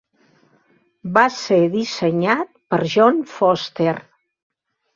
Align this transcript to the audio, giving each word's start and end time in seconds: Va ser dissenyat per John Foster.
Va 1.17 1.25
ser 1.35 1.59
dissenyat 1.75 2.51
per 2.75 2.81
John 2.97 3.23
Foster. 3.37 3.97